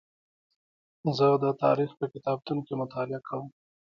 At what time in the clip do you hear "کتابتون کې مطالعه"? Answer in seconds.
2.13-3.19